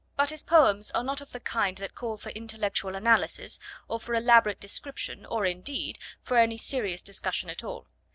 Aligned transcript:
But 0.15 0.31
his 0.31 0.43
poems 0.43 0.89
are 0.95 1.03
not 1.03 1.21
of 1.21 1.31
the 1.31 1.39
kind 1.39 1.77
that 1.77 1.93
call 1.93 2.17
for 2.17 2.31
intellectual 2.31 2.95
analysis 2.95 3.59
or 3.87 3.99
for 3.99 4.15
elaborate 4.15 4.59
description 4.59 5.27
or, 5.27 5.45
indeed, 5.45 5.99
for 6.23 6.37
any 6.37 6.57
serious 6.57 7.03
discussion 7.03 7.51
at 7.51 7.63
all. 7.63 7.85